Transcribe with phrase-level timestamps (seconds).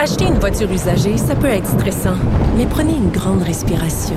[0.00, 2.14] Acheter une voiture usagée, ça peut être stressant,
[2.56, 4.14] mais prenez une grande respiration.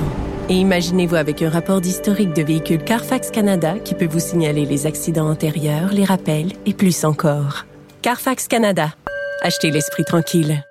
[0.48, 4.86] Et imaginez-vous avec un rapport d'historique de véhicule Carfax Canada qui peut vous signaler les
[4.86, 7.66] accidents antérieurs, les rappels et plus encore.
[8.00, 8.94] Carfax Canada.
[9.42, 10.62] Achetez l'esprit tranquille.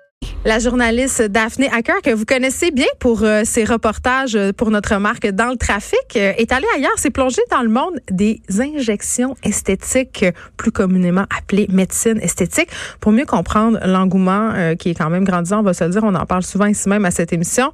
[0.44, 4.96] La journaliste Daphné Hacker, que vous connaissez bien pour euh, ses reportages euh, pour notre
[4.96, 9.36] marque Dans le trafic, euh, est allée ailleurs, s'est plongée dans le monde des injections
[9.44, 10.24] esthétiques,
[10.56, 15.62] plus communément appelées médecine esthétique, pour mieux comprendre l'engouement qui est quand même grandissant, on
[15.62, 17.72] va se le dire, on en parle souvent ici même à cette émission,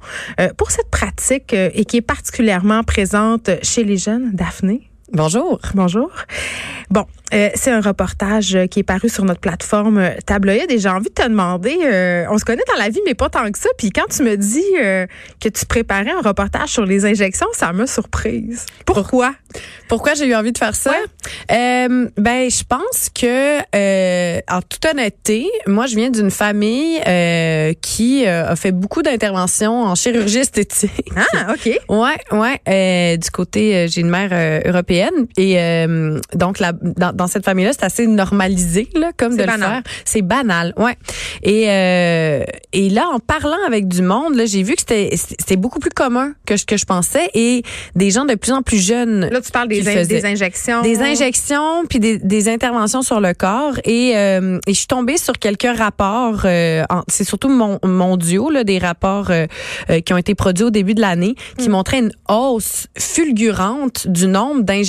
[0.57, 4.31] pour cette pratique et qui est particulièrement présente chez les jeunes.
[4.33, 4.88] Daphné?
[5.11, 5.59] Bonjour.
[5.73, 6.11] Bonjour.
[6.91, 10.79] Bon, euh, c'est un reportage euh, qui est paru sur notre plateforme euh, Tabloïd et
[10.79, 11.77] j'ai envie de te demander,
[12.29, 13.69] on se connaît dans la vie, mais pas tant que ça.
[13.77, 14.63] Puis quand tu me dis
[15.39, 18.65] que tu préparais un reportage sur les injections, ça m'a surprise.
[18.85, 19.33] Pourquoi?
[19.87, 20.93] Pourquoi j'ai eu envie de faire ça?
[21.49, 23.59] ben, je pense que,
[24.51, 26.99] en toute honnêteté, moi, je viens d'une famille
[27.81, 31.11] qui a fait beaucoup d'interventions en chirurgie esthétique.
[31.15, 31.69] Ah, OK.
[31.89, 33.17] ouais, ouais.
[33.17, 34.98] du côté, j'ai une mère européenne
[35.37, 35.85] et
[36.33, 39.81] donc la dans, dans cette famille-là, c'est assez normalisé là, comme de le faire.
[40.05, 40.95] C'est banal, ouais.
[41.43, 45.55] Et euh, et là, en parlant avec du monde, là, j'ai vu que c'était c'était
[45.55, 47.63] beaucoup plus commun que ce que je pensais et
[47.95, 49.29] des gens de plus en plus jeunes.
[49.31, 53.75] Là, tu parles des, des injections, des injections, puis des, des interventions sur le corps.
[53.85, 56.41] Et, euh, et je suis tombée sur quelques rapports.
[56.45, 59.47] Euh, c'est surtout mon, mondiaux, là, des rapports euh,
[59.89, 61.71] euh, qui ont été produits au début de l'année, qui mm.
[61.71, 64.88] montraient une hausse fulgurante du nombre d'injections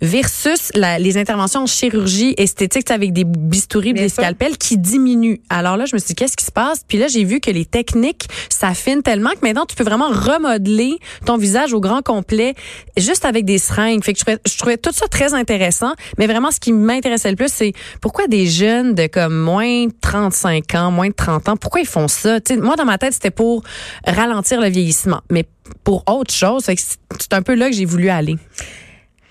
[0.00, 5.40] versus la, les interventions en chirurgie esthétique avec des bistouris, des scalpels qui diminuent.
[5.48, 6.84] Alors là, je me suis dit, qu'est-ce qui se passe?
[6.86, 10.98] Puis là, j'ai vu que les techniques s'affinent tellement que maintenant, tu peux vraiment remodeler
[11.24, 12.54] ton visage au grand complet
[12.96, 14.02] juste avec des seringues.
[14.04, 15.92] Fait que je trouvais, tout ça très intéressant.
[16.18, 19.92] Mais vraiment, ce qui m'intéressait le plus, c'est pourquoi des jeunes de comme moins de
[20.00, 22.38] 35 ans, moins de 30 ans, pourquoi ils font ça?
[22.58, 23.62] moi, dans ma tête, c'était pour
[24.06, 25.20] ralentir le vieillissement.
[25.30, 25.44] Mais
[25.84, 28.36] pour autre chose, c'est un peu là que j'ai voulu aller.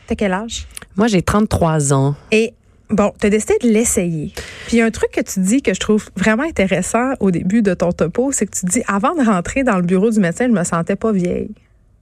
[0.09, 0.65] T'as quel âge?
[0.97, 2.15] Moi, j'ai 33 ans.
[2.31, 2.53] Et
[2.89, 4.33] Bon, tu as décidé de l'essayer.
[4.65, 7.29] Puis il y a un truc que tu dis que je trouve vraiment intéressant au
[7.29, 10.19] début de ton topo, c'est que tu dis avant de rentrer dans le bureau du
[10.19, 11.51] médecin, je me sentais pas vieille.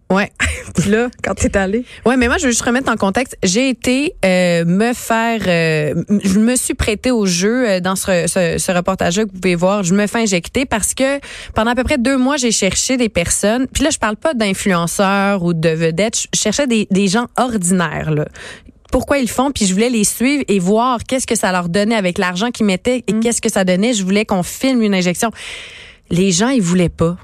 [0.10, 0.32] Ouais.
[0.76, 1.84] Puis là, quand tu es allé?
[2.06, 3.38] Ouais, mais moi, je veux juste remettre en contexte.
[3.44, 5.42] J'ai été euh, me faire.
[5.48, 9.40] Euh, je me suis prêtée au jeu euh, dans ce, ce, ce reportage-là que vous
[9.40, 9.84] pouvez voir.
[9.84, 11.20] Je me fais injecter parce que
[11.54, 13.68] pendant à peu près deux mois, j'ai cherché des personnes.
[13.68, 16.28] Puis là, je parle pas d'influenceurs ou de vedettes.
[16.34, 18.26] Je cherchais des, des gens ordinaires, là
[18.92, 21.96] pourquoi ils font, puis je voulais les suivre et voir qu'est-ce que ça leur donnait
[21.96, 23.20] avec l'argent qu'ils mettaient et mm.
[23.20, 23.94] qu'est-ce que ça donnait.
[23.94, 25.30] Je voulais qu'on filme une injection.
[26.10, 27.18] Les gens, ils voulaient pas.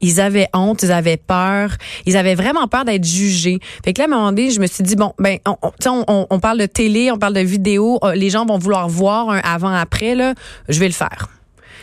[0.00, 1.70] Ils avaient honte, ils avaient peur,
[2.06, 3.58] ils avaient vraiment peur d'être jugés.
[3.84, 5.56] Fait que là, à un moment donné, je me suis dit bon, ben, on,
[5.86, 9.30] on, on parle de télé, on parle de vidéo, euh, les gens vont vouloir voir
[9.30, 10.34] un avant-après là,
[10.68, 11.28] je vais le faire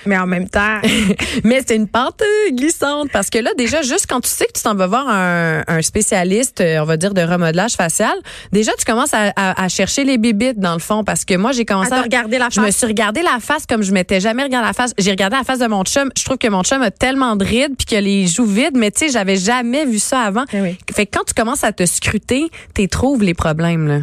[0.08, 0.80] mais en même temps.
[1.44, 4.64] mais c'est une pente glissante parce que là, déjà, juste quand tu sais que tu
[4.64, 8.14] t'en vas voir un, un, spécialiste, euh, on va dire, de remodelage facial,
[8.52, 11.66] déjà, tu commences à, à, chercher les bibites dans le fond parce que moi, j'ai
[11.66, 12.56] commencé à, regarder la face.
[12.56, 14.94] Je me suis regardé la face comme je m'étais jamais regardé la face.
[14.98, 16.10] J'ai regardé la face de mon chum.
[16.18, 18.92] Je trouve que mon chum a tellement de rides puis a les joues vides, mais
[18.92, 20.46] tu sais, j'avais jamais vu ça avant.
[20.54, 24.00] Eh fait que quand tu commences à te scruter, tu trouves les problèmes, là.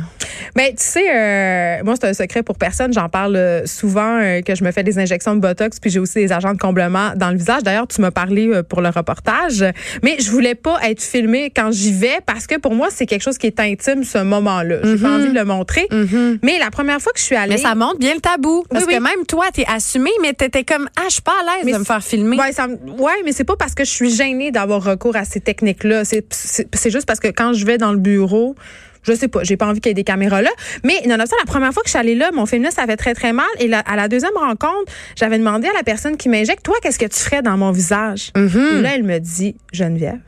[0.54, 2.92] Ben, tu sais, euh, moi, c'est un secret pour personne.
[2.92, 6.15] J'en parle euh, souvent que je me fais des injections de Botox puis j'ai aussi
[6.15, 7.62] des agents de comblement dans le visage.
[7.62, 9.65] D'ailleurs, tu m'as parlé euh, pour le reportage,
[10.03, 13.22] mais je voulais pas être filmée quand j'y vais parce que pour moi, c'est quelque
[13.22, 14.78] chose qui est intime ce moment-là.
[14.83, 15.15] J'ai pas mhm.
[15.15, 15.87] envie de le montrer.
[15.91, 16.38] Mhm.
[16.43, 18.87] Mais la première fois que je suis allée, mais ça montre bien le tabou parce
[18.87, 21.62] que même toi, tu es assumée, mais tu étais comme ah, je suis pas à
[21.62, 22.37] l'aise de me faire filmer.
[22.37, 25.41] Ouais, ça, ouais, mais c'est pas parce que je suis gênée d'avoir recours à ces
[25.41, 26.04] techniques-là.
[26.04, 28.56] C'est juste parce que quand je vais dans le bureau,
[29.04, 30.50] je sais pas, j'ai pas envie qu'il y ait des caméras là.
[30.82, 33.15] Mais nonobstant, la première fois que je suis allée là, mon féminin, ça fait très,
[33.15, 33.47] très mal.
[33.60, 37.06] Et à la deuxième rencontre, j'avais demandé à la personne qui m'injecte, toi, qu'est-ce que
[37.06, 38.32] tu ferais dans mon visage?
[38.78, 40.20] Et là, elle me dit, Geneviève,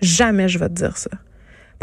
[0.00, 1.10] jamais je vais te dire ça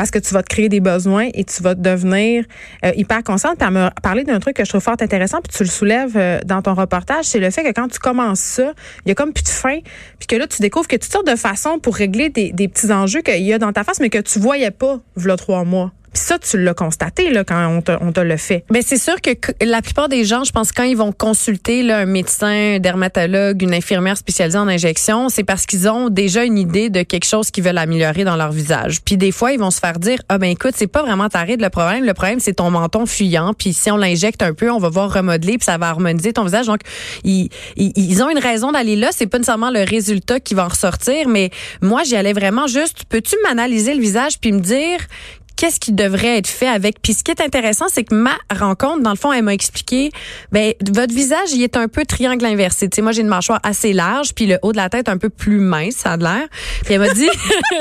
[0.02, 2.46] parce que tu vas te créer des besoins et tu vas devenir
[2.84, 3.60] euh, hyper consciente.
[3.60, 6.40] Tu me parler d'un truc que je trouve fort intéressant, puis tu le soulèves euh,
[6.44, 8.74] dans ton reportage, c'est le fait que quand tu commences ça,
[9.06, 9.78] il y a comme plus de fin,
[10.18, 12.92] puis que là, tu découvres que toutes sortes de façons pour régler des, des petits
[12.92, 15.92] enjeux qu'il y a dans ta face, mais que tu voyais pas, voilà trois mois.
[16.14, 18.66] Puis ça, tu l'as constaté là, quand on te, on te le fait.
[18.70, 19.32] Mais ben, c'est sûr que
[19.64, 23.62] la plupart des gens, je pense, quand ils vont consulter là, un médecin, un dermatologue,
[23.62, 27.50] une infirmière spécialisée en injection, c'est parce qu'ils ont déjà une idée de quelque chose
[27.50, 29.02] qu'ils veulent améliorer dans leur visage.
[29.02, 31.42] Puis des fois, ils vont se faire dire, ah ben écoute, c'est pas vraiment ta
[31.42, 32.04] ride le problème.
[32.04, 33.54] Le problème, c'est ton menton fuyant.
[33.54, 36.44] Puis si on l'injecte un peu, on va voir remodeler, puis ça va harmoniser ton
[36.44, 36.66] visage.
[36.66, 36.82] Donc,
[37.24, 39.10] ils, ils, ils ont une raison d'aller là.
[39.12, 43.06] C'est pas nécessairement le résultat qui va en ressortir, mais moi, j'y allais vraiment juste,
[43.10, 45.00] peux-tu m'analyser le visage puis me dire
[45.56, 47.02] qu'est-ce qui devrait être fait avec.
[47.02, 50.12] Puis ce qui est intéressant, c'est que ma rencontre, dans le fond, elle m'a expliqué,
[50.52, 52.90] ben votre visage, il est un peu triangle inversé.
[52.90, 55.18] Tu sais, moi j'ai une mâchoire assez large, puis le haut de la tête un
[55.18, 56.48] peu plus mince, ça a l'air.
[56.84, 57.30] Puis elle m'a dit,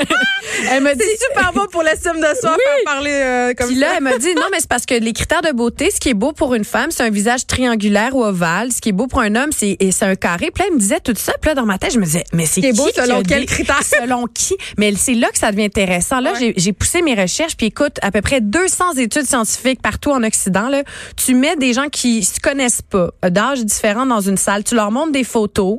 [0.71, 2.83] elle m'a dit, c'est super beau pour l'estime de soi, oui.
[2.85, 5.41] parler euh, comme puis là, elle m'a dit, non, mais c'est parce que les critères
[5.41, 8.71] de beauté, ce qui est beau pour une femme, c'est un visage triangulaire ou ovale.
[8.71, 10.51] Ce qui est beau pour un homme, c'est c'est un carré.
[10.53, 11.33] Puis là, elle me disait tout ça.
[11.41, 13.81] Puis là, dans ma tête, je me disais, mais c'est qui, beau selon quels critères
[13.83, 14.55] Selon qui?
[14.77, 16.19] Mais c'est là que ça devient intéressant.
[16.19, 20.23] Là, j'ai poussé mes recherches, puis écoute, à peu près 200 études scientifiques partout en
[20.23, 20.67] Occident.
[20.67, 20.81] Là,
[21.15, 24.89] tu mets des gens qui se connaissent pas, d'âge différents dans une salle, tu leur
[24.89, 25.77] montres des photos,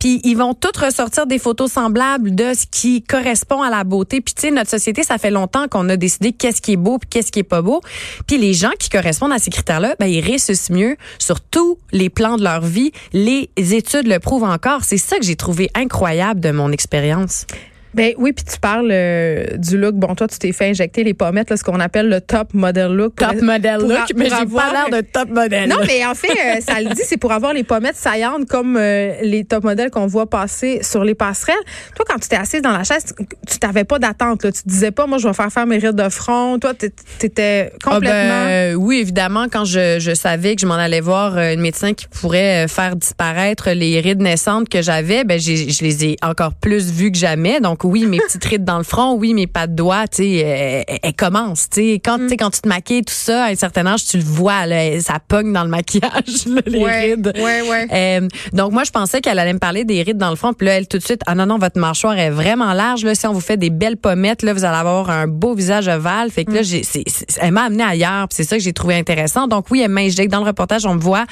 [0.00, 4.20] puis ils vont toutes ressortir des photos semblables de ce qui correspond à la beauté.
[4.20, 6.98] Puis tu sais, notre société, ça fait longtemps qu'on a décidé qu'est-ce qui est beau
[6.98, 7.82] puis qu'est-ce qui est pas beau.
[8.26, 12.10] Puis les gens qui correspondent à ces critères-là, ben ils réussissent mieux sur tous les
[12.10, 12.90] plans de leur vie.
[13.12, 14.82] Les études le prouvent encore.
[14.82, 17.46] C'est ça que j'ai trouvé incroyable de mon expérience.
[17.94, 19.94] Ben oui, puis tu parles euh, du look.
[19.94, 22.92] Bon, toi, tu t'es fait injecter les pommettes, là, ce qu'on appelle le top model
[22.92, 23.16] look.
[23.16, 25.68] Top model look, mais j'ai pas l'air de top model.
[25.68, 28.76] Non, mais en fait, euh, ça le dit, c'est pour avoir les pommettes saillantes comme
[28.78, 31.54] euh, les top modèles qu'on voit passer sur les passerelles.
[31.94, 33.14] Toi, quand tu t'es assise dans la chaise,
[33.46, 34.40] tu t'avais pas d'attente.
[34.40, 36.58] Tu te disais pas, moi, je vais faire faire mes rides de front.
[36.58, 36.86] Toi, tu
[37.26, 38.44] étais ah, complètement.
[38.44, 42.06] ben, oui, évidemment, quand je, je savais que je m'en allais voir une médecin qui
[42.08, 47.12] pourrait faire disparaître les rides naissantes que j'avais, ben, je les ai encore plus vues
[47.12, 47.60] que jamais.
[47.60, 50.34] Donc, oui, mes petites rides dans le front, oui, mes pas de doigts, tu sais,
[50.36, 52.00] elles, elles, commencent, tu sais.
[52.04, 52.36] Quand, mm.
[52.38, 55.18] quand tu te maquilles, tout ça, à un certain âge, tu le vois, là, ça
[55.26, 57.32] pogne dans le maquillage, les rides.
[57.36, 57.86] Ouais, ouais.
[57.92, 60.66] Euh, donc, moi, je pensais qu'elle allait me parler des rides dans le front, puis
[60.66, 63.14] là, elle, tout de suite, ah non, non, votre mâchoire est vraiment large, là.
[63.14, 66.30] Si on vous fait des belles pommettes, là, vous allez avoir un beau visage ovale.
[66.30, 66.64] Fait que là, mm.
[66.64, 66.82] j'ai,
[67.40, 69.48] elle m'a amené ailleurs, c'est ça que j'ai trouvé intéressant.
[69.48, 70.30] Donc, oui, elle m'injecte.
[70.32, 71.24] Dans le reportage, on me voit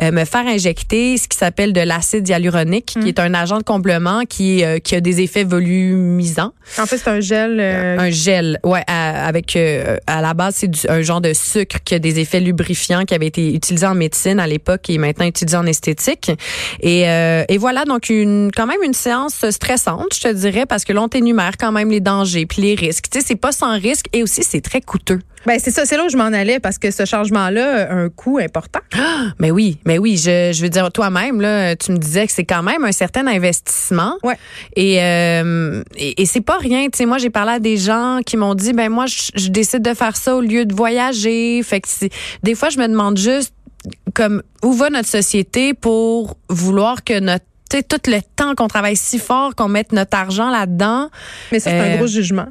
[0.00, 3.06] euh, me faire injecter ce qui s'appelle de l'acide hyaluronique, qui mm.
[3.06, 5.44] est un agent de complément qui, euh, qui a des effets
[6.78, 7.58] en fait, c'est un gel.
[7.60, 11.94] Euh, un gel, ouais, avec euh, à la base c'est un genre de sucre qui
[11.94, 15.56] a des effets lubrifiants qui avait été utilisé en médecine à l'époque et maintenant utilisé
[15.56, 16.30] en esthétique.
[16.80, 20.84] Et, euh, et voilà donc une quand même une séance stressante, je te dirais, parce
[20.84, 23.06] que l'on t'énumère quand même les dangers puis les risques.
[23.10, 25.20] Tu sais, c'est pas sans risque et aussi c'est très coûteux.
[25.46, 28.08] Ben c'est ça, c'est là où je m'en allais parce que ce changement-là a un
[28.08, 28.80] coût important.
[29.38, 32.44] mais oui, mais oui, je, je veux dire toi-même là, tu me disais que c'est
[32.44, 34.16] quand même un certain investissement.
[34.22, 34.36] Ouais.
[34.76, 38.36] Et euh, et, c'est pas rien, tu sais moi j'ai parlé à des gens qui
[38.36, 41.62] m'ont dit ben moi je, décide de faire ça au lieu de voyager.
[41.62, 41.88] Fait que
[42.42, 43.54] des fois je me demande juste
[44.14, 47.44] comme où va notre société pour vouloir que notre
[47.80, 51.08] tout le temps qu'on travaille si fort, qu'on mette notre argent là-dedans?
[51.50, 52.48] Mais ça, c'est un euh, gros jugement.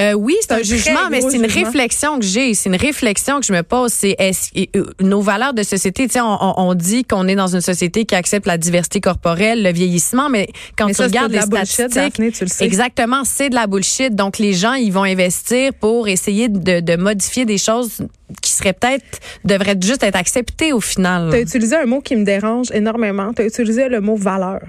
[0.00, 2.54] Euh, oui, c'est un, jugement, mais c'est une réflexion que j'ai.
[2.54, 3.92] C'est une réflexion que je me pose.
[3.92, 6.06] C'est euh, nos valeurs de société.
[6.06, 9.62] Tu sais, on, on, dit qu'on est dans une société qui accepte la diversité corporelle,
[9.62, 10.48] le vieillissement, mais
[10.78, 12.64] quand tu regardes les statistiques, tu le sais.
[12.64, 14.14] exactement, c'est de la bullshit.
[14.14, 17.98] Donc les gens, ils vont investir pour essayer de, de modifier des choses
[18.40, 21.30] qui seraient peut-être devraient juste être acceptées au final.
[21.30, 23.32] Tu as utilisé un mot qui me dérange énormément.
[23.34, 24.60] Tu as utilisé le mot valeur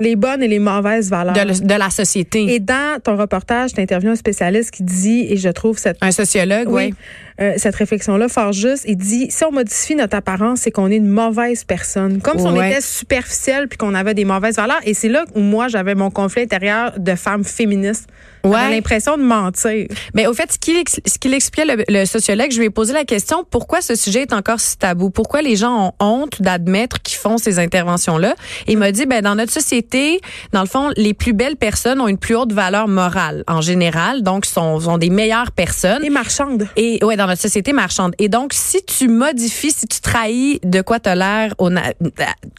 [0.00, 2.54] les bonnes et les mauvaises valeurs de, la société.
[2.54, 5.98] Et dans ton reportage, tu interviews un spécialiste qui dit, et je trouve cette...
[6.00, 6.94] Un sociologue, oui.
[7.42, 8.84] Euh, cette réflexion-là fort juste.
[8.86, 12.20] Il dit, si on modifie notre apparence, c'est qu'on est une mauvaise personne.
[12.20, 14.80] Comme si on était superficiel puis qu'on avait des mauvaises valeurs.
[14.84, 18.08] Et c'est là où moi, j'avais mon conflit intérieur de femme féministe.
[18.44, 18.70] Ouais.
[18.70, 19.86] l'impression de mentir.
[20.14, 23.04] Mais au fait, ce qu'il ce qu'il expliquait le, sociologue, je lui ai posé la
[23.04, 25.10] question pourquoi ce sujet est encore si tabou?
[25.10, 28.34] Pourquoi les gens ont honte d'admettre qu'ils font ces interventions-là?
[28.66, 30.20] Il m'a dit ben dans notre société,
[30.52, 34.22] dans le fond, les plus belles personnes ont une plus haute valeur morale en général,
[34.22, 36.02] donc sont, sont des meilleures personnes.
[36.04, 36.66] Et marchandes.
[36.76, 38.14] Et ouais, dans notre société marchande.
[38.18, 41.54] Et donc si tu modifies, si tu trahis de quoi t'as l'air,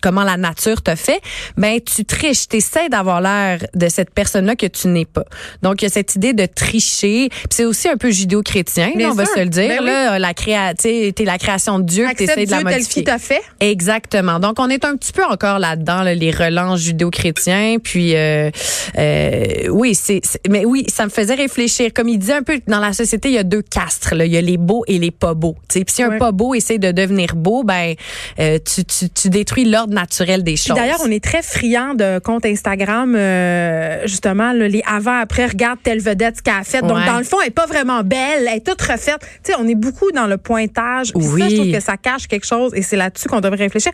[0.02, 1.22] comment la nature te fait,
[1.58, 5.26] ben tu triches, t'essaies d'avoir l'air de cette personne-là que tu n'es pas.
[5.62, 7.30] Donc il y a cette idée de tricher.
[7.50, 9.68] c'est aussi un peu judéo-chrétien, on va se le dire.
[9.68, 13.04] Ben là, la créa t'es la création de Dieu, tu essaies de la modifier.
[13.04, 13.42] Tel fait.
[13.60, 14.40] Exactement.
[14.40, 17.78] Donc, on est un petit peu encore là-dedans, les relents judéo-chrétiens.
[17.82, 18.50] Puis, euh,
[18.98, 21.92] euh, oui, c'est, mais oui, ça me faisait réfléchir.
[21.94, 24.16] Comme il dit un peu, dans la société, il y a deux castres.
[24.16, 24.26] Là.
[24.26, 25.56] Il y a les beaux et les pas beaux.
[25.68, 27.96] Puis si un pas beau essaie de devenir beau, ben,
[28.40, 30.76] euh, tu, tu, tu, détruis l'ordre naturel des choses.
[30.76, 36.38] D'ailleurs, on est très friand de comptes Instagram, euh, justement, les avant-après regarde telle vedette
[36.38, 36.82] ce qu'elle a fait.
[36.82, 39.20] Donc, dans le fond, elle n'est pas vraiment belle, elle est toute refaite.
[39.44, 41.12] Tu sais, on est beaucoup dans le pointage.
[41.16, 41.42] Oui.
[41.42, 43.92] Ça, je trouve que ça cache quelque chose et c'est là-dessus qu'on devrait réfléchir.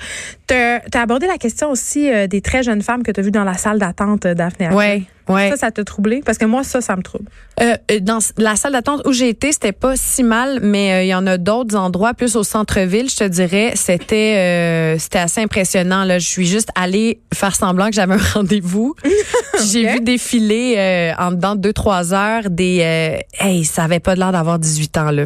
[0.47, 3.31] Tu as, abordé la question aussi euh, des très jeunes femmes que tu as vu
[3.31, 4.69] dans la salle d'attente, Daphné.
[4.69, 5.49] Ouais, ouais.
[5.51, 6.21] Ça, ça t'a troublé?
[6.25, 7.25] Parce que moi, ça, ça me trouble.
[7.59, 11.03] Euh, euh, dans la salle d'attente où j'ai été, c'était pas si mal, mais euh,
[11.03, 15.41] il y en a d'autres endroits, plus au centre-ville, je te dirais, c'était c'était assez
[15.41, 16.03] impressionnant.
[16.03, 18.95] Là, je suis juste allée faire semblant que j'avais un rendez-vous.
[19.71, 24.31] J'ai vu défiler en dedans de deux trois heures des, hey, ça avait pas l'air
[24.31, 25.23] d'avoir 18 ans là.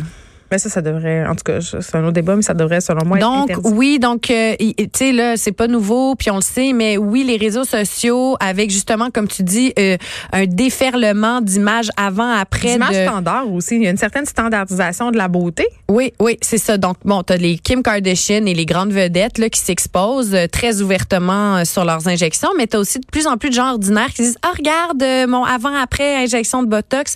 [0.51, 3.05] Mais ça, ça devrait, en tout cas, c'est un autre débat, mais ça devrait, selon
[3.05, 6.41] moi, donc, être oui, donc, euh, tu sais, là, c'est pas nouveau, puis on le
[6.41, 9.95] sait, mais oui, les réseaux sociaux, avec justement, comme tu dis, euh,
[10.33, 12.73] un déferlement d'images avant-après.
[12.73, 13.07] D'images de...
[13.07, 13.77] standards aussi.
[13.77, 15.65] Il y a une certaine standardisation de la beauté.
[15.87, 16.77] Oui, oui, c'est ça.
[16.77, 20.81] Donc, bon, t'as les Kim Kardashian et les grandes vedettes là, qui s'exposent euh, très
[20.81, 24.23] ouvertement sur leurs injections, mais t'as aussi de plus en plus de gens ordinaires qui
[24.23, 27.15] disent, ah, regarde, mon avant-après injection de Botox.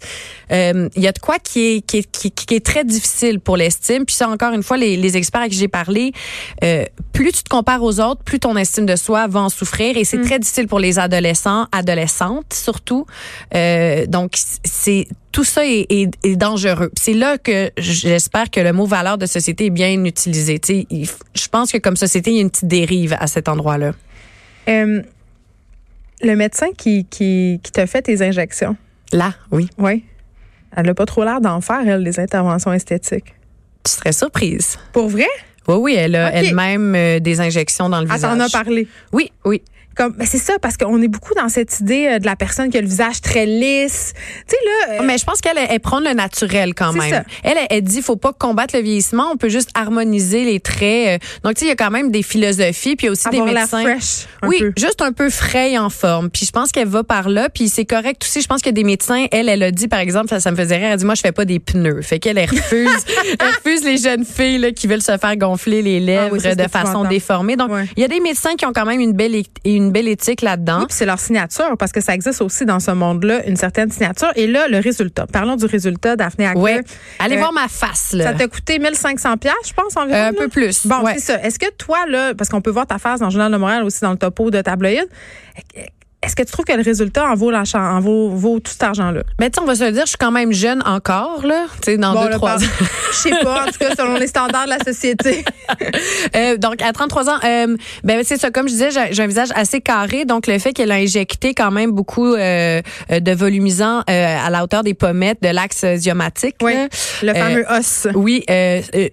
[0.50, 3.58] Il y a de quoi qui est, qui est, qui, qui est très difficile pour
[3.58, 4.06] l'estime.
[4.06, 6.12] Puis ça, encore une fois, les, les experts à qui j'ai parlé,
[6.64, 9.98] euh, plus tu te compares aux autres, plus ton estime de soi va en souffrir.
[9.98, 10.26] Et c'est mm.
[10.26, 13.06] très difficile pour les adolescents, adolescentes surtout.
[13.54, 16.92] Euh, donc, c'est tout ça est, est, dangereux.
[16.98, 20.62] C'est là que j'espère que le mot valeur de société est bien utilisé.
[20.70, 23.92] je pense que comme société, il y a une petite dérive à cet endroit-là.
[24.70, 25.02] Euh,
[26.22, 28.78] le médecin qui, qui, qui t'a fait tes injections.
[29.12, 29.68] Là, oui.
[29.78, 30.06] Oui.
[30.76, 33.34] Elle n'a pas trop l'air d'en faire, elle, des interventions esthétiques.
[33.84, 34.78] Tu serais surprise.
[34.94, 35.28] Pour vrai?
[35.68, 38.30] Oui, oui, elle a elle-même euh, des injections dans le visage.
[38.32, 38.88] Elle t'en a parlé?
[39.12, 39.62] Oui, oui.
[39.96, 42.70] Comme, ben c'est ça, parce qu'on est beaucoup dans cette idée euh, de la personne
[42.70, 44.14] qui a le visage très lisse.
[44.48, 44.94] Tu sais, là.
[44.94, 47.10] Euh, mais je pense qu'elle elle prend le naturel quand même.
[47.10, 47.24] Ça.
[47.44, 51.22] Elle, elle, dit, faut pas combattre le vieillissement, on peut juste harmoniser les traits.
[51.22, 51.26] Euh.
[51.44, 53.84] Donc, tu sais, il y a quand même des philosophies, puis aussi Avoir des médecins.
[53.84, 56.30] fresh, oui, juste un peu frais en forme.
[56.30, 58.42] Puis je pense qu'elle va par là, puis c'est correct aussi.
[58.42, 60.78] Je pense que des médecins, elle, elle a dit, par exemple, ça, ça me faisait
[60.78, 62.02] rire, elle dit, moi, je fais pas des pneus.
[62.02, 63.06] Fait qu'elle refuse,
[63.40, 66.42] elle refuse les jeunes filles là, qui veulent se faire gonfler les lèvres ah oui,
[66.42, 67.56] ça, de façon déformée.
[67.56, 70.42] Donc, il y a des médecins qui ont quand même une belle, une belle éthique
[70.42, 73.92] là-dedans oui, c'est leur signature parce que ça existe aussi dans ce monde-là, une certaine
[73.92, 74.32] signature.
[74.36, 75.28] Et là, le résultat.
[75.28, 76.62] Parlons du résultat, Daphné Hacker.
[76.62, 76.72] Oui.
[77.20, 78.26] Allez euh, voir ma face, là.
[78.26, 80.20] Ça t'a coûté 1500 pièces, je pense, environ.
[80.20, 80.86] un peu plus.
[80.86, 81.42] Bon, c'est ça.
[81.42, 83.84] Est-ce que toi, là, parce qu'on peut voir ta face dans le Journal de Montréal
[83.84, 85.08] aussi dans le topo de tabloïd,
[86.26, 89.22] est-ce que tu trouves que le résultat en vaut, en vaut, vaut tout cet argent-là?
[89.40, 91.92] Mais tu on va se le dire, je suis quand même jeune encore, là, tu
[91.92, 92.68] sais, dans deux, trois ans.
[93.12, 95.46] Je sais pas, en tout cas, selon les standards de la société.
[96.36, 99.50] euh, donc, à 33 ans, euh, ben c'est ça, comme je disais, j'ai un visage
[99.56, 104.38] assez carré, donc le fait qu'elle a injecté quand même beaucoup euh, de volumisant euh,
[104.46, 106.56] à la hauteur des pommettes de l'axe zyomatique.
[106.62, 106.74] Oui,
[107.24, 108.08] le fameux os.
[108.16, 108.44] Oui,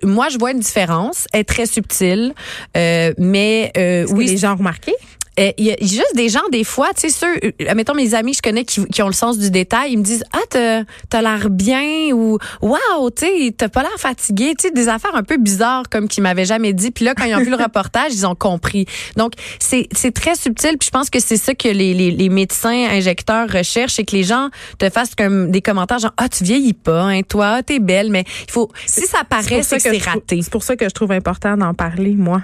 [0.03, 1.27] moi, je vois une différence.
[1.33, 2.35] Elle est très subtile,
[2.75, 3.73] mais
[4.11, 4.27] oui.
[4.27, 4.93] les gens ont remarqué?
[5.41, 8.15] Euh, il y a juste des gens, des fois, tu sais, ceux, euh, mettons mes
[8.15, 10.41] amis que je connais qui, qui ont le sens du détail, ils me disent, ah,
[10.51, 14.89] t'as, t'as l'air bien ou, waouh, tu sais, t'as pas l'air fatigué, tu sais, des
[14.89, 16.91] affaires un peu bizarres comme qu'ils m'avaient jamais dit.
[16.91, 18.85] Puis là, quand ils ont vu le reportage, ils ont compris.
[19.17, 20.77] Donc, c'est, c'est très subtil.
[20.79, 24.17] Puis je pense que c'est ça que les, les, les, médecins injecteurs recherchent, c'est que
[24.17, 27.79] les gens te fassent comme des commentaires genre, ah, tu vieillis pas, hein, toi, t'es
[27.79, 28.11] belle.
[28.11, 30.43] Mais il faut, si ça paraît, c'est que, c'est raté.
[30.43, 32.43] C'est pour ça que je trouve important d'en parler, moi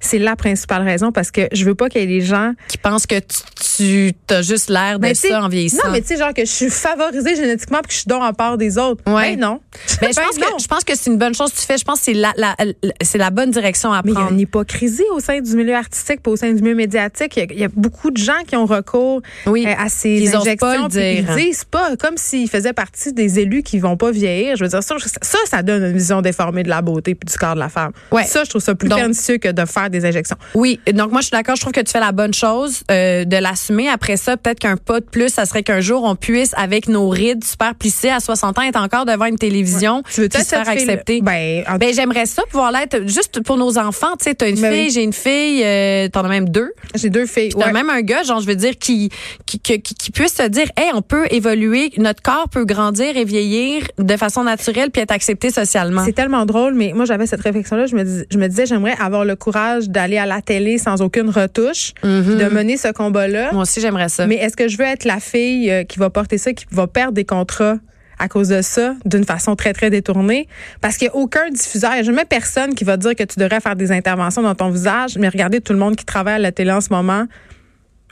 [0.00, 2.78] c'est la principale raison parce que je veux pas qu'il y ait des gens qui
[2.78, 5.86] pensent que tu, tu as juste l'air de ça en vieillissant.
[5.86, 8.22] Non, mais tu sais genre que je suis favorisée génétiquement puis que je suis donc
[8.22, 9.02] en part des autres.
[9.06, 9.36] Ouais.
[9.36, 9.60] Ben non.
[10.00, 11.76] Ben, je, ben pense que, je pense que c'est une bonne chose que tu fais.
[11.76, 12.54] Je pense que c'est la, la,
[13.02, 14.14] c'est la bonne direction à prendre.
[14.14, 16.62] Mais il y a une hypocrisie au sein du milieu artistique puis au sein du
[16.62, 17.36] milieu médiatique.
[17.36, 19.66] Il y a, beaucoup de gens qui ont recours oui.
[19.66, 20.82] Euh, à ces ils injections.
[20.82, 21.24] Pas dire.
[21.36, 24.56] Ils disent pas comme s'ils faisaient partie des élus qui vont pas vieillir.
[24.56, 27.36] Je veux dire ça, ça, ça donne une vision déformée de la beauté puis du
[27.36, 27.92] corps de la femme.
[28.12, 28.24] Ouais.
[28.24, 30.36] Ça, je trouve ça plus pernicieux que de faire des injections.
[30.54, 33.24] Oui, donc moi je suis d'accord, je trouve que tu fais la bonne chose euh,
[33.24, 33.88] de l'assumer.
[33.88, 37.08] Après ça, peut-être qu'un pas de plus, ça serait qu'un jour on puisse avec nos
[37.08, 41.20] rides super plissées à 60 ans être encore devant une télévision, tu veux faire accepter?
[41.20, 44.72] Ben, ben j'aimerais ça pouvoir l'être juste pour nos enfants, tu sais, t'as une ben
[44.72, 46.72] fille, j'ai une fille, euh, t'en as même deux.
[46.94, 47.50] J'ai deux filles.
[47.58, 49.10] T'as même un gars, genre je veux dire qui
[49.46, 53.24] qui, qui qui puisse se dire, hey, on peut évoluer, notre corps peut grandir et
[53.24, 56.04] vieillir de façon naturelle puis être accepté socialement.
[56.04, 58.96] C'est tellement drôle, mais moi j'avais cette réflexion là, je me je me disais j'aimerais
[58.98, 62.36] avoir le courage d'aller à la télé sans aucune retouche, mhm.
[62.36, 63.52] de mener ce combat-là.
[63.52, 64.26] Moi aussi, j'aimerais ça.
[64.26, 66.86] Mais est-ce que je veux être la fille euh, qui va porter ça, qui va
[66.86, 67.76] perdre des contrats
[68.18, 70.48] à cause de ça, d'une façon très, très détournée?
[70.80, 73.22] Parce qu'il n'y a aucun diffuseur, il n'y a jamais personne qui va dire que
[73.22, 75.16] tu devrais faire des interventions dans ton visage.
[75.18, 77.26] Mais regardez tout le monde qui travaille à la télé en ce moment.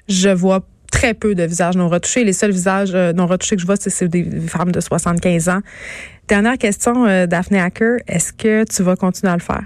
[0.08, 2.25] Je vois très peu de visages non retouchés.
[2.25, 5.61] Les seuls visages euh, non retouchés que je vois, c'est des femmes de 75 ans.
[6.28, 7.99] Dernière question, euh, Daphne Hacker.
[8.06, 9.62] Est-ce que tu vas continuer à le faire?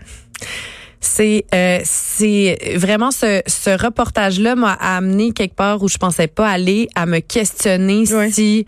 [1.00, 6.28] C'est euh, c'est vraiment ce, ce reportage là m'a amené quelque part où je pensais
[6.28, 8.66] pas aller à me questionner si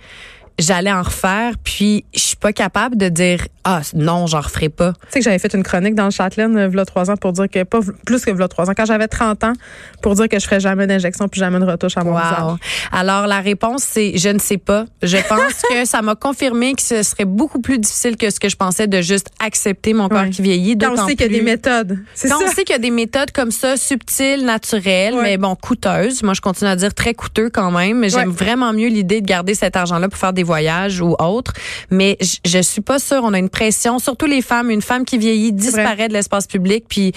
[0.62, 4.92] j'allais en refaire, puis je suis pas capable de dire ah non, j'en referai pas.
[4.92, 7.32] Tu sais que j'avais fait une chronique dans le Châtelaine euh, v'là trois ans pour
[7.32, 9.52] dire que pas plus que v'là trois ans quand j'avais 30 ans
[10.02, 12.42] pour dire que je ferais jamais d'injection puis jamais de retouche à mon visage.
[12.42, 12.56] Wow.
[12.90, 14.86] Alors la réponse c'est je ne sais pas.
[15.02, 18.48] Je pense que ça m'a confirmé que ce serait beaucoup plus difficile que ce que
[18.48, 20.30] je pensais de juste accepter mon corps Ouais.
[20.30, 20.76] qui vieillit.
[20.78, 21.98] Quand on sait qu'il y a des méthodes.
[22.14, 22.34] C'est ça.
[22.36, 25.22] Quand on sait qu'il y a des méthodes comme ça, subtiles, naturelles, Ouais.
[25.22, 26.22] mais bon, coûteuses.
[26.22, 27.98] Moi, je continue à dire très coûteux quand même.
[27.98, 28.34] Mais j'aime Ouais.
[28.44, 31.52] vraiment mieux l'idée de garder cet argent-là pour faire des voyages ou autre.
[31.90, 33.22] Mais je, je suis pas sûre.
[33.24, 34.70] On a une pression, surtout les femmes.
[34.70, 36.84] Une femme qui vieillit disparaît de l'espace public.
[36.88, 37.12] Puis,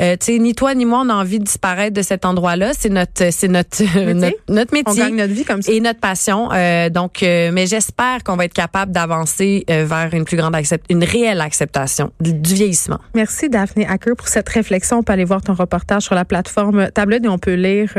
[0.00, 2.72] euh, tu sais, ni toi ni moi, on a envie de disparaître de cet endroit-là.
[2.78, 3.82] C'est notre, c'est notre,
[4.14, 5.70] notre, notre On métier gagne notre vie comme ça.
[5.70, 6.48] et notre passion.
[6.52, 10.86] Euh, donc, euh, mais j'espère qu'on va être capable d'avancer vers une plus grande accept,
[10.88, 12.98] une réelle acceptation du vieillissement.
[13.14, 14.98] Merci Daphné Hacker pour cette réflexion.
[14.98, 17.92] On peut aller voir ton reportage sur la plateforme Tableau et on peut lire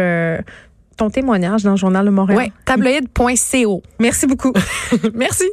[0.99, 2.37] ton témoignage dans le journal de Montréal.
[2.37, 3.81] Ouais, tabloïd.co.
[3.99, 4.53] Merci beaucoup.
[5.13, 5.45] Merci.